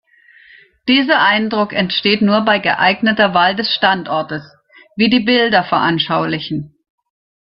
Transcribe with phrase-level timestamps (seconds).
[0.87, 4.41] Dieser Eindruck entsteht nur bei geeigneter Wahl des Standortes,
[4.95, 6.73] wie die Bilder veranschaulichen.